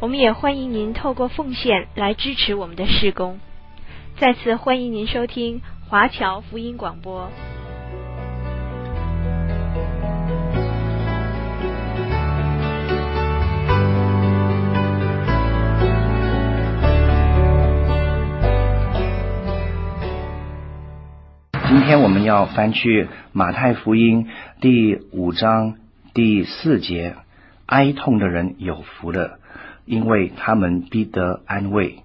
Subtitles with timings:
[0.00, 3.38] 我们也欢迎您透过奉献来支持我们的事工。
[4.16, 7.30] 再次欢迎您收听华侨福音广播。
[21.68, 24.28] 今天我们要翻去马太福音
[24.62, 25.74] 第五章
[26.14, 27.16] 第四节：
[27.66, 29.39] 哀痛的人有福了，
[29.84, 32.00] 因为他们必得安慰。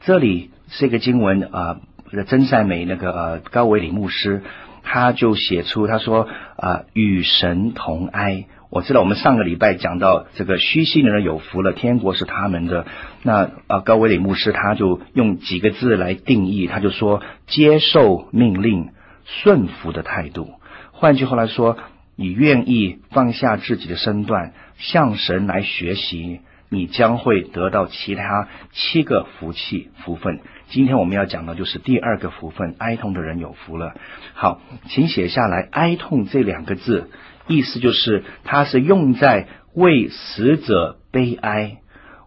[0.00, 0.50] 这里。
[0.70, 1.80] 这个经文啊，
[2.12, 4.42] 呃，真善美那个呃高维里牧师，
[4.82, 8.44] 他就写出他说啊，与神同哀。
[8.68, 12.84] 我知道我们上个礼拜讲到这个虚心的人有福了，天国是他们的。
[13.22, 18.90] 那啊，呃，高维里牧师他就用几个字来定义，他就说接受命令、
[19.24, 20.50] 顺服的态度。
[20.92, 21.78] 换句话来说，
[22.14, 30.40] 你愿意放下自己的身段，向神来学习，你将会得到其他七个福气福分。
[30.68, 33.94] 今天我们要讲的就是第二个福分，哀痛的人有福了。
[34.34, 37.10] 好，请写下来，哀痛这两个字，
[37.46, 41.78] 意思就是它是用在为死者悲哀，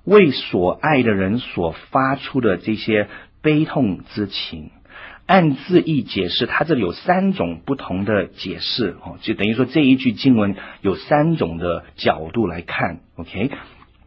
[0.05, 3.07] 为所爱的人所发出的这些
[3.43, 4.71] 悲痛之情。
[5.27, 13.01] 按字义解释，它这里有三种不同的解释哦，就等于说这一句经文有三种的角度来看。
[13.15, 13.51] OK。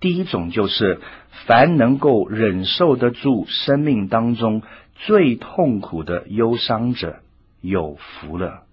[0.05, 1.01] 第一种就是，
[1.47, 4.61] 凡能够忍受得住生命当中
[4.97, 7.21] 最痛苦的忧伤者，
[7.63, 8.65] 有福了。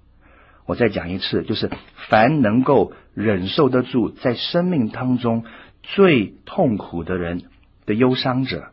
[0.66, 1.72] 我再讲一次，就是
[2.09, 5.45] 凡能够忍受得住在生命当中
[5.83, 7.44] 最痛苦的人
[7.85, 8.66] 的忧伤者，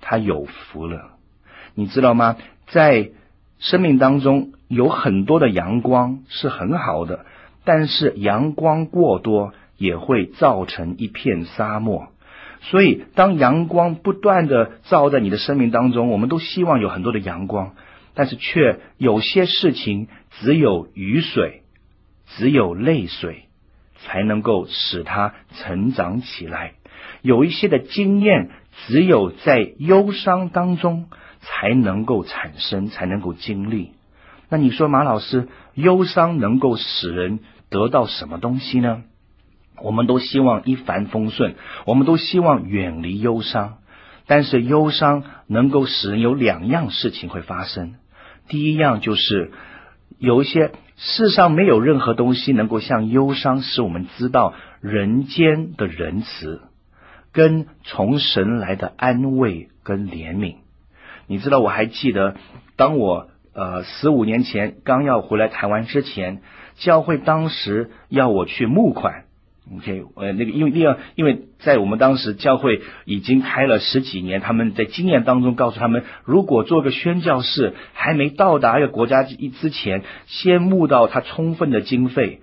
[0.00, 1.10] 他有福了。
[1.74, 2.38] 你知道吗？
[2.68, 3.10] 在
[3.58, 7.26] 生命当中有很多的阳光是很好的，
[7.66, 9.52] 但是阳光过多。
[9.76, 12.08] 也会造成一片沙漠，
[12.62, 17.74] 所以当阳光不断的照在你的生命当中，我们都希望有很多的阳光，
[18.14, 21.62] 但是却有些事情只有雨水，
[22.26, 23.44] 只有泪水
[23.98, 26.72] 才能够使它成长起来，
[27.22, 28.50] 有一些的经验
[28.86, 31.08] 只有在忧伤当中
[31.40, 33.92] 才能够产生，才能够经历。
[34.48, 39.02] 那你说马老师，忧伤能够使人得到什么东西呢？
[39.82, 41.54] 我们都希望一帆风顺，
[41.84, 43.78] 我们都希望远离忧伤，
[44.26, 47.94] 但是忧伤能够使人有两样事情会发生。
[48.48, 49.52] 第一样就是
[50.18, 56.62] 有一些世上没有任何东西能够像忧伤使我们知道人间的仁慈，
[57.32, 60.56] 跟从神来的安慰跟怜悯。
[61.26, 62.36] 你知道，我还记得
[62.76, 66.40] 当我呃十五年前刚要回来台湾之前，
[66.76, 69.25] 教会当时要我去募款。
[69.74, 82.42] OK，呃，那个，因为那样，因为在我们当时教会已经开了十几年，他们在经验当中告诉他们，如果做个宣教士还没到达一个国家之前，先募到他充分的经费，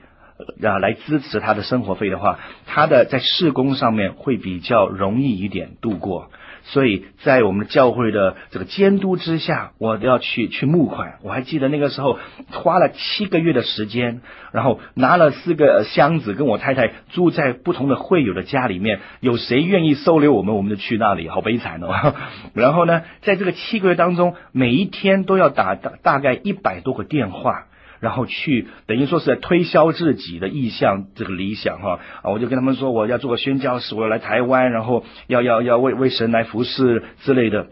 [0.62, 6.30] 啊，来支持他的生活费的话，他的在事工上面会比较容易一点度过。
[6.66, 11.16] 所以在我们教会的这个监督之下，我都要去去募款。
[11.22, 12.18] 我还记得那个时候
[12.52, 14.22] 花了七个月的时间，
[14.54, 19.02] 然后拿了四个箱子，跟我太太住在不同的会友的家里面。
[19.20, 21.28] 有谁愿意收留我们，我们就去那里。
[21.28, 22.16] 好悲惨哦！
[22.56, 27.66] 然后呢，在这个七个月当中，每一天都要打大大概一百多个电话。
[28.04, 37.70] 然后去等于说是在推销自己的意向，这个理想哈啊，我就跟他们说，我要做个宣教士，我要来台湾，然后要要要为为神来服侍之类的。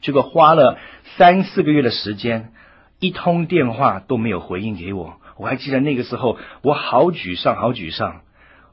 [0.00, 0.78] 结果花了
[1.16, 2.50] 三四个月的时间，
[2.98, 5.20] 一通电话都没有回应给我。
[5.36, 8.22] 我还记得那个时候，我好沮丧，好沮丧。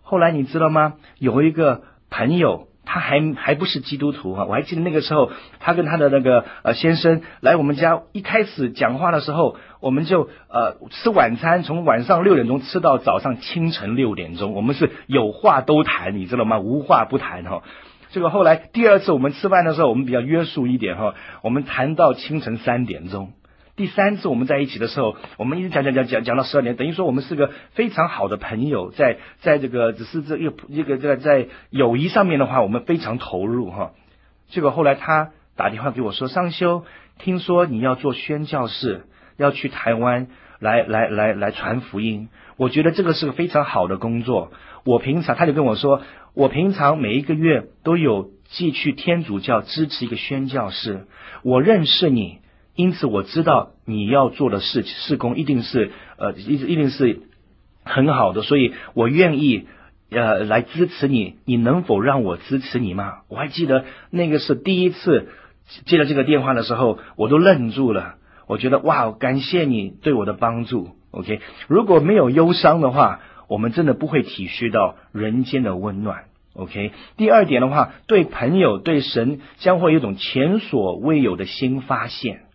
[0.02, 0.96] 后来你知道吗？
[1.20, 2.69] 有一个朋友。
[2.92, 4.46] 他还还不是基督徒啊！
[4.46, 16.58] 我还记得那个时候，他跟他的那个呃先生来我们家，一开始讲话的时候，我们就呃吃晚餐，从晚上六点钟吃到早上清晨六点钟，我们是有话都谈，你知道吗？
[16.58, 17.62] 无话不谈哈。
[18.10, 21.14] 这个后来第二次我们吃饭的时候，我们比较约束一点哈，
[21.44, 23.34] 我们谈到清晨三点钟。
[23.80, 33.92] 第三次我们在一起的时候，我们一直讲讲讲讲讲到十二年，等于说我们是个非常好的朋友，在在这个只是这一个一个这个在友谊上面的话，我们非常投入哈。
[34.50, 36.84] 结果后来他打电话给我说：“商修，
[37.20, 39.04] 听说你要做宣教士，
[39.38, 40.28] 要去台湾
[40.60, 42.28] 来来来来传福音。
[42.58, 44.52] 我觉得这个是个非常好的工作。
[44.84, 46.02] 我平常他就跟我说，
[46.34, 51.08] 我平常每一个月都有寄去天主教支持一个宣教士。
[51.44, 52.40] 我认识你，
[52.76, 57.22] 因此我知道你要做的事事工一定是呃一一定是
[57.84, 59.68] 很好的，所以我愿意。”
[60.12, 63.20] 呃，来支持你，你能否让我支持你吗？
[63.28, 65.28] 我还记得那个是第一次
[65.86, 68.16] 接了这个电话的时候，我都愣住了。
[68.48, 70.96] 我觉得哇，感谢你对我的帮助。
[71.12, 76.24] OK，如果没有忧伤的话，我们真的不会体恤到人间的温暖。
[76.56, 82.46] OK，第二点的话，对朋友、对神将会有一种前所未有的新发现，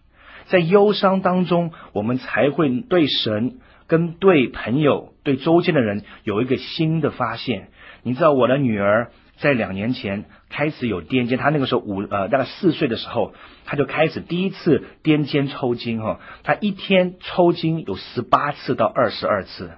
[0.47, 3.59] 在忧伤当中，我们才会对神。
[3.87, 7.69] 跟对朋友、对周间的人有一个新的发现。
[8.03, 13.35] 你知道，我的女儿在两年前开始有癫痫，她那个时候五呃大概四岁的时候，
[13.67, 19.73] 她就开始第一次癫痫抽筋哈，她一天抽筋有十八次到二十二次。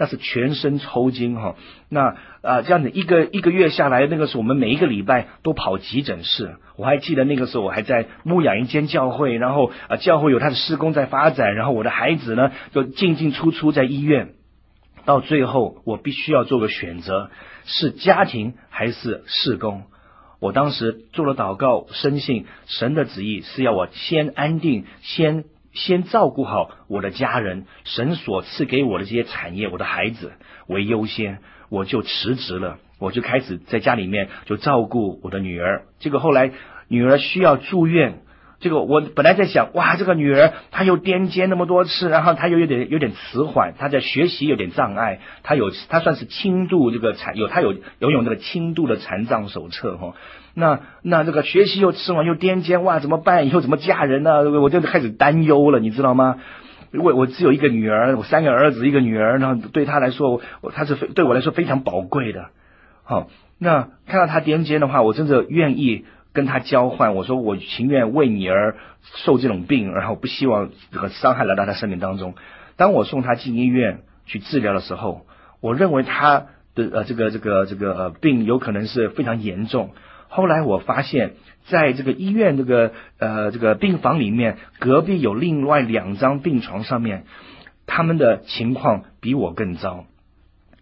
[0.00, 1.56] 那是全身抽筋哈，
[1.90, 6.56] 那啊、呃、这样子一个一个月下来，那个时候我们每一个礼拜都跑急诊室。
[6.78, 14.30] 我还记得那个时候我还在牧养一间教会，然后啊、呃、教会有他的事工在发展，然后我的孩子呢就进进出出在医院。
[15.04, 17.28] 到最后我必须要做个选择，
[17.66, 19.82] 是家庭还是事工。
[20.40, 25.44] 我当时做了祷告，深信神的旨意是要我先安定，先。
[25.72, 30.32] 先照顾好我的家人，神所赐给我的这些产业，我的孩子
[30.66, 31.38] 为优先，
[31.68, 35.84] 我就辞职了，我就开始在家里面就照顾我的女儿。
[35.98, 36.52] 结果后来
[36.88, 38.22] 女儿需要住院，
[38.60, 50.14] 这个我本来在想，哇，这个女儿她又癫痫那么多次，然后她又有点有点迟缓，她在学习有点障碍，她有她算是轻度这个残有她有游泳这个轻度的残障手册哈。
[50.52, 53.46] 那那这个学习又吃完又癫痫哇，怎么办？
[53.46, 54.50] 以后怎么嫁人呢？
[54.60, 56.36] 我就开始担忧了，你知道吗？
[56.92, 62.48] 我我只有一个女儿，我三个儿子一个女儿，然后对她来说，我她是对我来说非常宝贵的。
[63.04, 63.28] 好，
[63.58, 67.14] 那看到她癫痫的话，我真的愿意跟他交换。
[67.14, 68.76] 我说我情愿为你而
[69.24, 72.34] 受这种病，然后不希望这个伤害来到他生命当中。
[72.76, 75.26] 当我送他进医院去治疗的时候，
[75.60, 79.90] 我认为他的呃这个这个这个呃病有可能是非常严重。
[80.28, 81.32] 后来我发现，
[81.66, 87.24] 在这个医院这个呃这个病房里面，隔壁有另外两张病床上面，
[87.86, 90.06] 他们的情况比我更糟。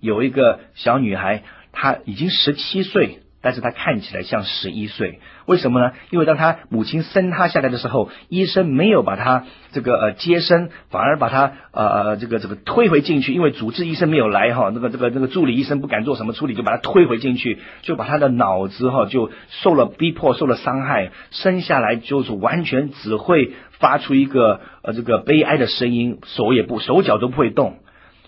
[0.01, 1.43] 有一个小女孩，
[1.73, 3.21] 她已经十七岁。
[3.41, 5.93] 但是他看起来像十一岁，为什么呢？
[6.11, 27.77] 因为当他母亲生他下来的时候，医生没有把他这个呃接生，反而把他呃呃这个这个推回进去，因为主治医生没有来哈，那个这个那个助理医生不敢做什么处理，就把他推回进去，就把他的脑子哈就受了逼迫，受了伤害，生下来就是完全只会发出一个呃这个悲哀的声音，手也不手脚都不会动，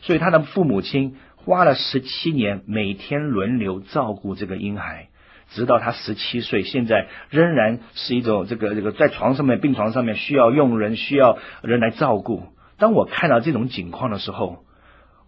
[0.03, 1.17] 所以他的父母亲。
[1.45, 5.09] 花了十七年，每天轮流照顾这个婴孩，
[5.51, 12.45] 直到他十七岁，现在仍然是一种这个这个在床上面病床上面需要佣人，需要人来照顾。
[12.79, 14.65] 当我看到这种情况的时候，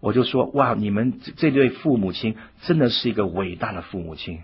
[0.00, 4.40] 我就说：哇，你们这对父母亲真的是一个伟大的父母亲。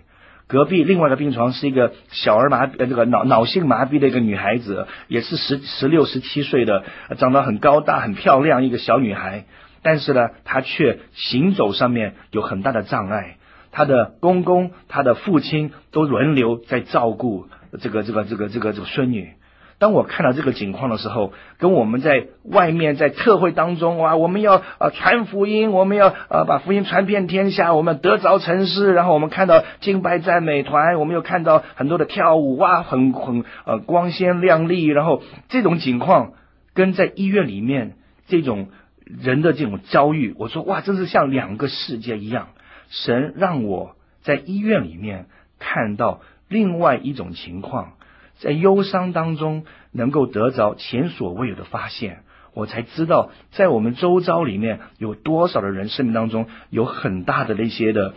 [0.47, 6.83] 隔壁另外一个病床是一个小儿麻呃这个脑脑性麻痹的一个女孩子，也是十十六十七岁的，
[7.19, 9.45] 长得很高大很漂亮一个小女孩。
[9.81, 13.35] 但是呢，他却行走上面有很大的障碍。
[13.71, 17.45] 他的公公、他的父亲都轮流在照顾
[17.79, 19.33] 这个、这个、这个、这个、这个孙女。
[19.77, 34.85] 当我看到这个情况的时候，跟我们在外面在特会当中哇，我们要啊传福音，我们要啊把福音传遍天下，我们得着城市，然后我们看到敬拜赞美团，我们又看到很多的跳舞哇，很很呃光鲜亮丽。
[34.87, 36.33] 然后这种情况
[36.73, 37.93] 跟在医院里面
[38.27, 38.69] 这种。
[39.09, 42.49] 人的这种遭遇，我说哇，真是像两个世界一样。
[42.89, 45.25] 神让我在医院里面
[45.57, 47.93] 看到另外一种情况，
[48.37, 52.19] 在忧伤当中能够得着前所未有的发现，
[52.53, 58.13] 我才知道在我们周遭里面有多少的人生命当中有很大的那些的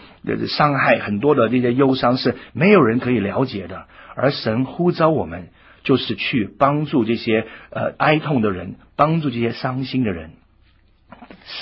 [0.46, 5.49] 伤害，很多的那些忧伤是没有人可以了解的，而神呼召我们
[5.84, 10.32] 就是去帮助这些呃哀痛的人，帮助这些伤心的人。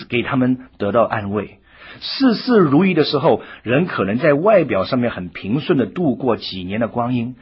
[0.09, 1.59] 给他们得到安慰。
[2.01, 7.35] 事事如意的时候，人可能在外表上面很平顺的度过几年的光阴，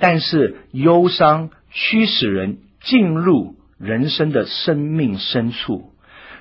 [0.00, 5.92] 但是忧伤驱使人进入人生的生命深处。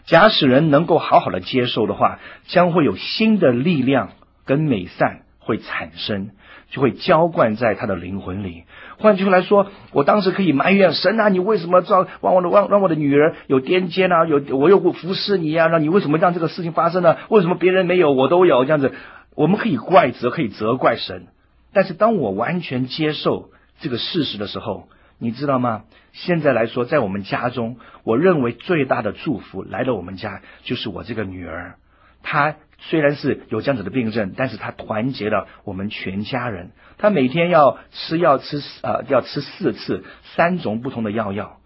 [0.05, 4.09] 假使人能够好好的接受的话，将会有新的力量
[4.45, 6.29] 跟美善会产生。
[6.69, 8.63] 就会浇灌在他的灵魂里。
[8.97, 14.25] 换句话来说，我当时可以埋怨神啊，你为什么让让我的让让我的女儿有癫痫啊？
[14.25, 15.67] 有我又不服侍你啊？
[15.67, 17.17] 让你为什么让这个事情发生呢？
[17.27, 18.63] 为什么别人没有，我都有？
[18.63, 18.93] 这样子，
[19.35, 21.27] 我们可以怪责，可以责怪神。
[21.73, 23.49] 但是当我完全接受
[23.81, 24.87] 这个事实的时候，
[25.19, 25.81] 你知道吗？
[26.13, 31.75] 现在来说，在我们家中，我认为最大的祝福来到我们家，就是我这个女儿，
[32.23, 32.55] 她。
[32.83, 36.71] 虽然是有这样子的病症，但是他团结了我们全家人。
[36.97, 40.03] 他每天要吃药吃呃要吃四次
[40.35, 41.57] 三种不同的药药，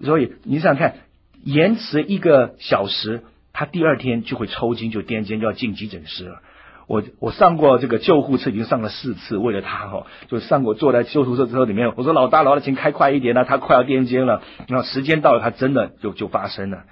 [0.00, 0.96] 所以你想想看，
[1.42, 6.40] 延迟一个小时，他第二天就会抽筋就癫痫就要进急诊室了。
[6.86, 11.92] 我我上过这个救护车已经上了四次，为了他哈，就上过坐在救护车车里面。
[11.96, 14.42] 我说老大老大，请开快一点了，他快要癫痫了。
[14.68, 16.84] 然后时间到了，他真的就就发生了。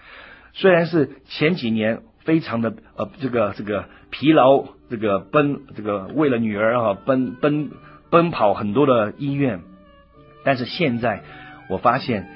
[0.52, 2.00] 虽然是前几年。
[2.24, 7.70] 非常的呃，这个这个疲劳，这个奔这个为了女儿啊奔奔
[8.10, 9.60] 奔跑很多的医院，
[10.44, 11.22] 但是现在
[11.68, 12.28] 我发现，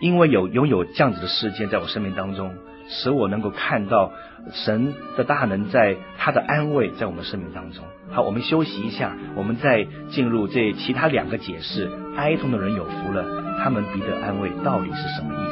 [0.00, 2.54] 因为有拥有这样子的事件在我生命当中，
[2.88, 4.12] 使我能够看到
[4.52, 7.84] 神的大能在他的安慰在我们生命当中。
[8.10, 13.24] 好，我们休息一下，我们再进入这其他两个解释：哀痛的人有福了，
[13.62, 15.51] 他们必得安慰，到底是什么意思？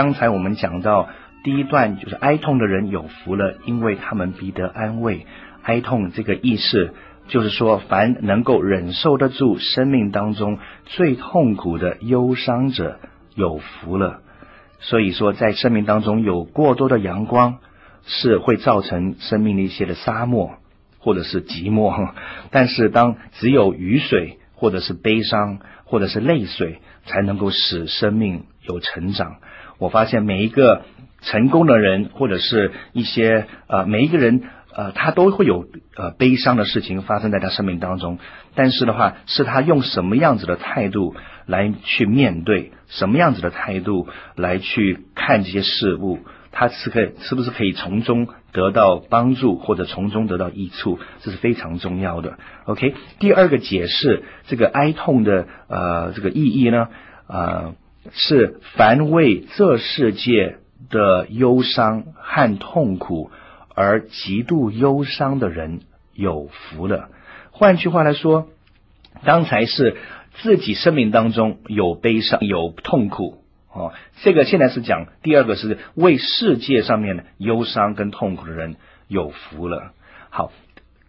[0.00, 1.10] 刚才我们讲到
[1.44, 5.26] 第一段，就是哀痛的人有福了，因为他们必得安慰。
[5.62, 6.94] 哀痛这个意思，
[7.28, 12.98] 就是说，凡能够忍受得住生命当中最痛苦的忧伤者，
[13.34, 14.22] 有福了。
[14.78, 17.58] 所以说，在生命当中有过多的阳光，
[18.06, 20.52] 是会造成生命的一些的沙漠
[20.98, 22.14] 或者是寂寞。
[22.50, 29.36] 但是，当只有雨水，或者是悲伤，或者是泪水，才能够使生命有成长。
[29.80, 30.82] 我发现每一个
[31.22, 38.18] 成功的人，或者是一些呃每一个人呃，他都会有呃悲伤的事情发生在他生命当中，
[38.54, 44.06] 但是的话，是他用什么样子的态度来去面对，什么样子的态度
[44.36, 46.20] 来去看这些事物，
[46.52, 52.38] 他是可是不是可以从中得到帮助或者从中得到益处，这是非常重要的。
[52.66, 56.86] OK，第二个解释这个哀痛的呃这个意义呢，
[57.26, 57.74] 呃
[58.12, 63.30] 是凡为这世界的忧伤和痛苦。
[63.72, 65.80] 而极度忧伤的人
[66.12, 67.08] 有福了。
[67.50, 68.48] 换句话来说，
[69.24, 69.96] 刚才是
[70.42, 73.42] 自己生命当中有悲伤、有痛苦
[73.72, 73.94] 哦。
[74.22, 78.76] 这个现在是讲第二个是为世界上面的忧伤跟痛苦的人
[79.08, 79.92] 有福了。
[80.28, 80.52] 好，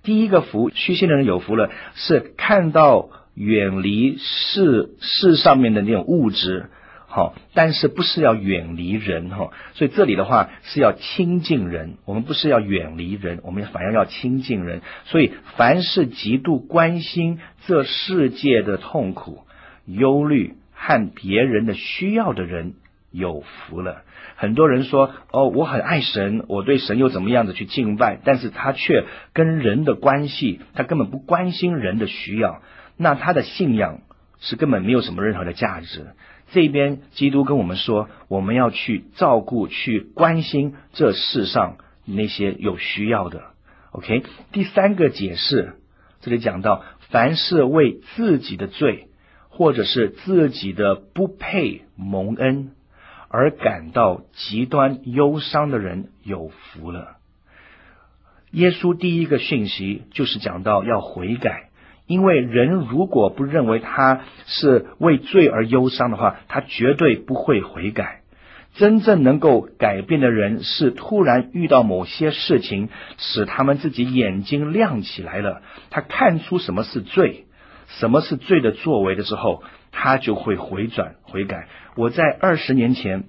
[0.02, 6.70] 第一个福，虚心的人有福了，是看到远离世世上面的那种物质。
[7.14, 9.52] 好，但是不是要远离人哈？
[9.74, 11.98] 所以这里的话是要亲近人。
[12.06, 14.82] 我们不是要远离人，我们反而要亲近人。
[15.04, 19.42] 所以凡是极度关心这世界的痛苦、
[19.86, 22.76] 忧虑和别人的需要的人，
[23.12, 24.04] 有福了。
[24.38, 29.04] 很多人说：“哦，我很爱神，我对神又怎么样子去敬拜？”但是他却
[29.34, 32.62] 跟人的关系，他根本不关心人的需要，
[32.96, 34.00] 那他的信仰
[34.42, 36.08] 是根本没有什么任何的价值。
[36.52, 43.44] 这边基督跟我们说，我们要去照顾、去关心这世上那些有需要的。
[43.92, 45.76] OK，第三个解释，
[46.20, 49.08] 这里讲到，凡是为自己的罪，
[49.48, 52.72] 或者是自己的不配蒙恩
[53.30, 57.18] 而感到极端忧伤的人，有福了。
[58.52, 61.70] 耶稣第一个讯息就是讲到要悔改。
[62.12, 68.20] 因为人如果不认为他是为罪而忧伤的话，他绝对不会悔改。
[68.74, 77.46] 真正能够改变的人，是突然遇到某些事情，使他们自己眼睛亮起来了，他看出什么是罪，
[77.88, 79.64] 什么是罪的作为的时候，
[79.94, 81.70] 他就会回转悔改。
[81.96, 83.24] 我在二十年前。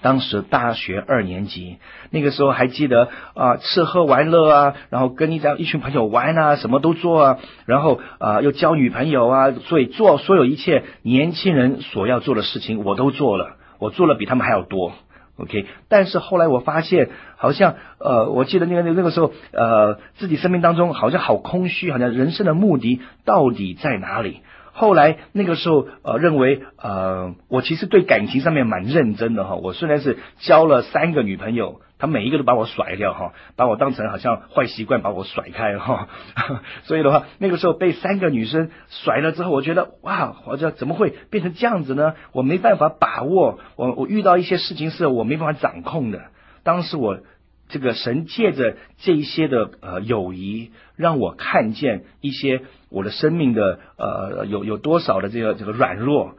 [0.00, 1.78] 当时大学二年级，
[2.10, 14.92] 那个时候还记得啊，吃喝玩乐啊，然后跟一张一群朋友玩啊，什么都做啊，然后啊又交女朋友啊，所以做所有一切年轻人所要做的事情，我都做了，我做了比他们还要多
[15.36, 15.66] ，OK。
[15.88, 24.42] 但是后来我发现，好像呃，我记得那个那个时候呃，自己生命当中好像好空虚，好像人生的目的到底在哪里？
[24.78, 29.56] 后来那个时候，呃，认为，呃，我其实对感情上面蛮认真的哈。
[29.56, 36.06] 我虽然是交了三个女朋友，她每一个都把我甩掉哈，把我当成好像坏习惯把我甩开哈。
[36.86, 42.14] 所以的话，那个时候被三个女生甩了之后，我觉得哇，我这怎么会变成这样子呢？
[42.30, 46.22] 我没办法把握，我我遇到一些事情是我没办法掌控的。
[46.62, 47.18] 当时我。
[47.68, 56.34] 这个神借着这一些的呃友谊，让我看见一些我的生命的呃有有多少的这个这个软弱，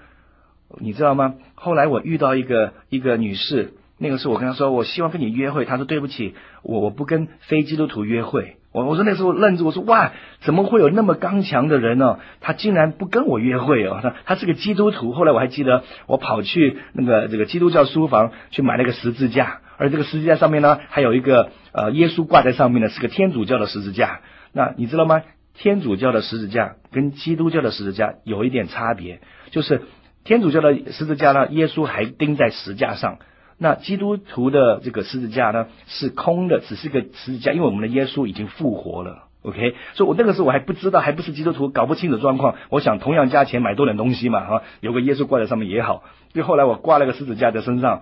[0.80, 1.36] 你知道吗？
[1.56, 8.58] 后来我遇到一个一个女士，那个时候我跟她说，我希望跟你约会，她说对不起，我我不跟非基督徒约会。
[8.71, 12.19] 我我说那时候愣住，我说哇，怎么会有那么刚强的人呢？
[12.39, 15.12] 他竟然不跟我约会哦，他他是个基督徒。
[15.12, 24.19] 后来我还记得，我跑去那个这个基督教书房去买了个十字架，而这个十字架上面呢，还有一个呃耶稣挂在上面的，是个天主教的十字架。
[24.53, 25.23] 那你知道吗？
[25.55, 29.82] 天主教的十字架跟基督教的十字架有一点差别，就是
[30.23, 33.17] 天主教的十字架呢，耶稣还钉在石架上。
[33.60, 39.26] 那基督徒的这个十字架呢，是空的，只是个十字架，因为我们的耶稣已经复活了。
[39.41, 42.56] OK，所以我那个时候我还不知道，还不是基督徒，搞不清楚状况。
[42.69, 46.04] 我想同样价钱买多点东西嘛，哈，有个耶稣挂在上面也好。
[46.34, 48.02] 所以后来我挂了个十字架在身上，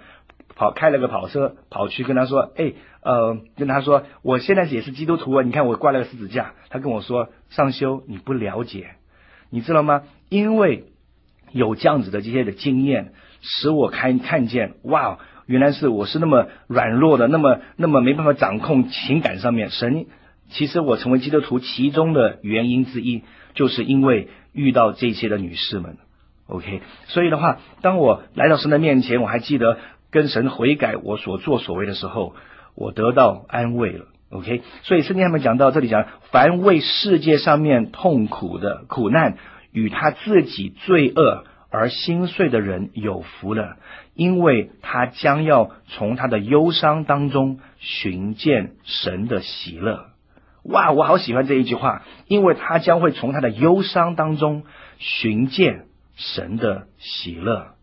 [0.55, 6.53] 跑开了个跑车，跑去跟他说，哎，呃，跟他说，我现在也是基督徒啊，你看我挂了个十字架。
[6.69, 8.91] 他跟我说，尚修，你不了解，
[9.49, 10.03] 你知道吗？
[10.29, 10.85] 因为
[11.51, 15.17] 有这样子的这些的经验，使我看看见，哇。
[15.47, 19.69] 原来是我是那么软弱的，那么那么没办法掌控情感上面。
[19.69, 20.05] 神
[20.49, 25.97] 其实我成为基督徒其中的原因之一，就是因为遇到这些的女士们。
[26.47, 29.77] OK，所以的话，当我来到神的面前，我还记得
[30.11, 32.35] 跟神悔改我所作所为的时候，
[32.75, 34.05] 我得到安慰了。
[34.29, 39.37] OK，所以圣经上面讲到这里讲，凡为世界上面痛苦的苦难
[39.71, 43.77] 与他自己罪恶而心碎的人有福了。
[44.17, 50.07] 因为他将要从他的忧伤当中寻见神的喜乐，
[50.63, 54.63] 哇，我好喜欢这一句话，因为他将会从他的忧伤当中
[54.97, 57.76] 寻见神的喜乐。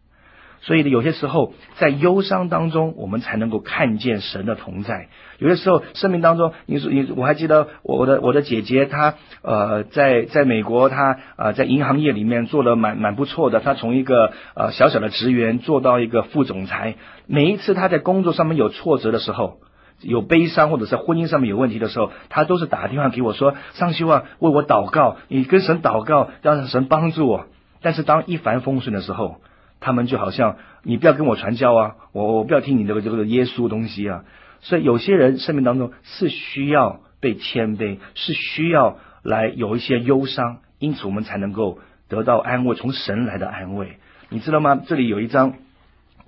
[0.65, 5.09] 所以呢，有些时候在忧伤当中，我们才能够看见神的同在。
[5.39, 13.61] 有些时候，生命当中，你说你，我还记得我的我的姐姐，她呃，在在美国，她呃在银行业里面做的蛮蛮不错的。
[13.61, 16.95] 她从一个呃小小的职员做到一个副总裁。
[17.27, 19.59] 每一次她在工作上面有挫折的时候，
[20.01, 27.47] 有悲伤或者是婚姻上面有问题的时候，她都是打电话给我说：“上希望为我祷告，你跟神祷告，让神帮助我。”
[27.83, 29.43] 但是当一帆风顺的时候，
[29.81, 34.25] 他们就好像你不要跟我传教啊，我我不要听你这个这个耶稣东西啊。
[34.61, 43.99] 所以有些人生命当中是需要被谦卑，是需要来有一些忧伤，因此我们才能够得到安慰，从神来的安慰。
[44.31, 44.81] 你知道吗？
[44.87, 45.55] 这里有一章，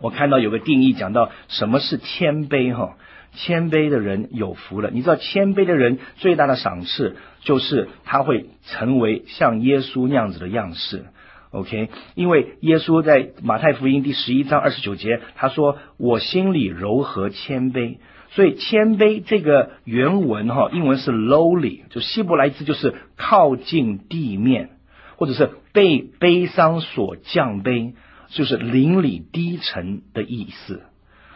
[0.00, 2.96] 我看到有个定义讲到什么是谦卑哈，
[3.32, 4.90] 谦卑的人有福了。
[4.90, 11.06] 你知道谦卑的人最大的赏赐就是他会成为像耶稣那样子的样式。
[11.50, 17.98] OK，因为耶稣在马太福音第十一章二十九节，他说：“我心里柔和谦卑。”
[18.30, 24.70] 所以谦卑这个原文哈，英文是 lowly，就希伯来字就是靠近地面，
[25.16, 27.94] 或者是被悲伤所降卑，
[28.28, 30.82] 就是邻里低沉的意思。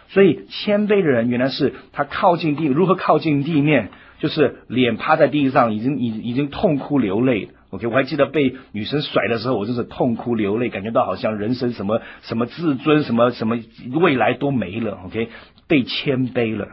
[0.08, 3.90] 所以谦卑的人原来是他靠近地，如何靠近地面？
[4.18, 7.50] 就是脸趴在地上，已经已已经痛哭流泪。
[7.70, 13.58] OK，我还记得被女生甩的时候，我真是痛哭流泪，感觉到好像人生什么什么自尊，什么什么
[13.92, 14.98] 未来都没了。
[15.06, 15.28] OK，
[15.68, 16.68] 被谦卑了。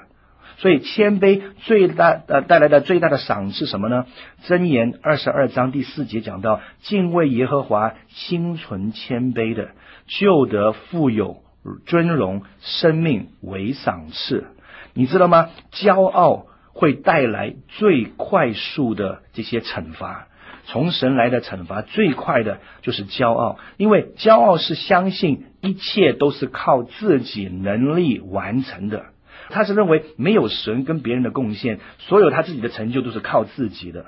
[0.58, 4.08] 所以谦卑最大呃带来的最大的赏是什么呢？
[4.48, 9.70] 箴言二十二章第四节讲到，敬畏耶和华、心存谦卑的，
[10.08, 11.44] 就得富有
[11.86, 14.48] 尊荣，生命为赏赐。
[14.96, 15.50] 你知道吗？
[15.72, 20.28] 骄傲会带来最快速的这些惩罚。
[20.70, 29.06] 从神来的惩罚最快的就是骄傲，因为骄傲是相信一切都是靠自己能力完成的。
[29.50, 34.08] 他是认为没有神跟别人的贡献，所有他自己的成就都是靠自己的。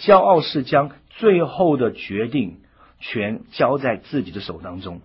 [0.00, 2.58] 骄傲是将最后的决定
[2.98, 5.02] 权交在自己的手当中，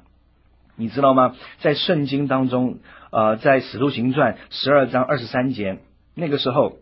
[0.75, 1.35] 你知道吗？
[1.59, 2.79] 在圣经当中，
[3.11, 5.77] 呃，在使徒行传十二章二十三节，
[6.15, 6.77] 那个时候。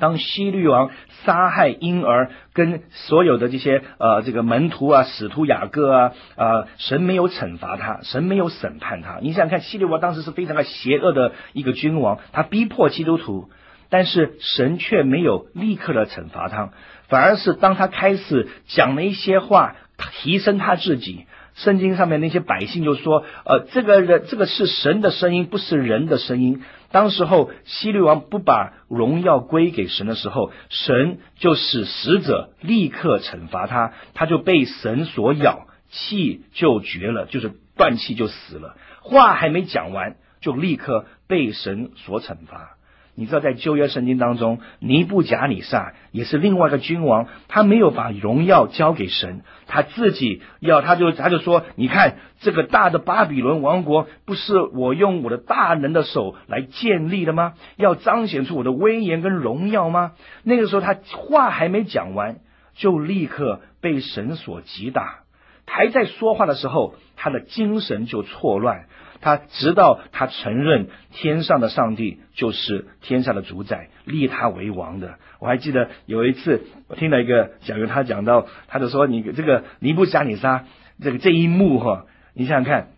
[0.00, 0.90] 当希律王
[1.24, 9.18] 杀害婴儿，跟所有的这些呃这个门徒啊、使徒雅各啊啊、呃，神没有惩罚他，神没有审判他。
[9.20, 13.50] 你想想看，希律王当时是非常的邪恶的一个君王，他逼迫基督徒，
[13.88, 16.70] 但是神却没有立刻的惩罚他，
[17.08, 19.76] 反而是当他开始讲了一些话，
[20.12, 21.26] 提升他自己。
[21.54, 26.62] 圣经上面那些百姓就说：“呃，这个人，这个是神的声音，不是人的声音。”
[26.94, 38.76] 当时候希律王不把荣耀归给神的时候，神就使使者立刻惩罚他，他就被神所咬，气就绝了，就是断气就死了。
[39.00, 42.73] 话还没讲完，就立刻被神所惩罚。
[43.16, 57.54] 你知道，在旧约圣经当中，尼布甲尼撒也是另外一个君王，他没有把荣耀交给神，他自己要，他就他就说：“你看这个大的巴比伦王国，不是我用我的大能的手来建立的吗？
[57.76, 62.38] 要彰显出我的威严跟荣耀吗？”那个时候，他话还没讲完，
[62.74, 65.20] 就立刻被神所击打，
[65.66, 68.86] 还在说话的时候，他的精神就错乱。
[69.20, 75.14] 他直到他承认天上的上帝就是天下的主宰，立他为王的。
[75.38, 80.64] 我还记得有一次，我听了一个小员，他讲到，他就说：“你这个尼布甲尼撒
[81.00, 82.88] 这个这一幕哈，你想想看，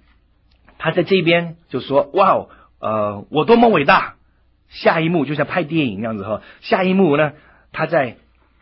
[0.78, 2.48] 他在这边就说：‘哇哦，
[2.80, 4.14] 呃，我多么伟大！’
[4.68, 7.32] 下一幕就像拍电影那样子哈，下一幕呢，
[7.72, 8.16] 他在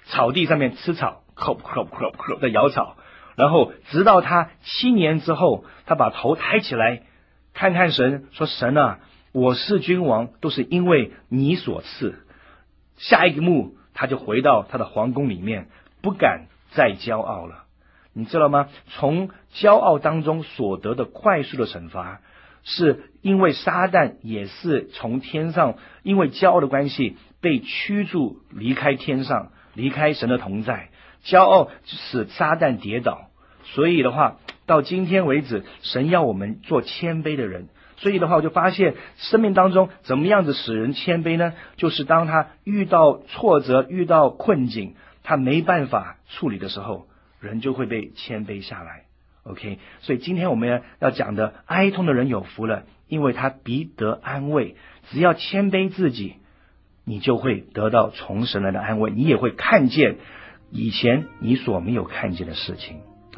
[0.04, 2.96] 草地上面吃草，crop crop crop crop 在咬草，
[3.36, 7.02] 然后直到他七年之后，他把头抬起来。”
[7.54, 8.98] 看看神，说神啊，
[9.30, 12.16] 我是君王，都是因为你所赐。
[12.96, 15.68] 下一个幕，他就回到他的皇宫里面，
[16.02, 17.64] 不敢再骄傲了。
[18.12, 18.68] 你知道吗？
[18.88, 22.20] 从骄傲当中所得的快速的惩罚，
[22.64, 30.88] 是因为撒旦也是从天上，因为骄傲的关系被驱逐离开天上，离开神的同在。
[31.24, 33.30] 骄傲使撒旦跌倒，
[33.62, 34.38] 所以的话。
[34.66, 37.68] 到今天为止，神要我们做谦卑的人。
[37.96, 41.55] 所以的话，我就发现生命当中怎么样子使人谦卑呢？
[41.77, 47.07] 就是当他遇到挫折、遇到困境，他没办法处理的时候，
[47.40, 49.05] 人就会被谦卑下来。
[49.44, 54.74] OK，所以今天我们要讲的哀痛的人有福了，因为他必得安慰。
[55.11, 56.35] 只要谦卑自己，
[57.05, 60.16] 你就会得到从神来的安慰，你也会看见
[60.70, 63.03] 以前你所没有看见的事情。